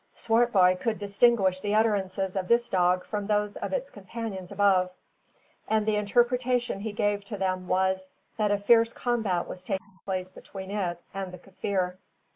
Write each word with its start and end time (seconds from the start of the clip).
Swartboy 0.15 0.77
could 0.77 0.97
distinguish 0.97 1.61
the 1.61 1.75
utterances 1.75 2.35
of 2.35 2.47
this 2.47 2.69
dog 2.69 3.05
from 3.05 3.27
those 3.27 3.55
of 3.57 3.71
its 3.71 3.91
companions 3.91 4.51
above, 4.51 4.89
and 5.67 5.85
the 5.85 5.95
interpretation 5.95 6.79
he 6.79 6.91
gave 6.91 7.23
to 7.25 7.37
them 7.37 7.67
was, 7.67 8.09
that 8.35 8.49
a 8.49 8.57
fierce 8.57 8.93
combat 8.93 9.47
was 9.47 9.63
taking 9.63 9.99
place 10.03 10.31
between 10.31 10.71
it 10.71 10.99
and 11.13 11.31
the 11.31 11.37
Kaffir. 11.37 11.97